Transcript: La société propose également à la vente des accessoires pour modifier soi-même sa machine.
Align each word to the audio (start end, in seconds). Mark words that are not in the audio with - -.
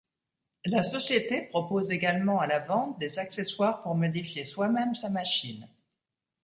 La 0.65 0.81
société 0.81 1.41
propose 1.43 1.91
également 1.91 2.39
à 2.39 2.47
la 2.47 2.57
vente 2.59 2.97
des 2.97 3.19
accessoires 3.19 3.83
pour 3.83 3.93
modifier 3.93 4.43
soi-même 4.45 4.95
sa 4.95 5.11
machine. 5.11 5.69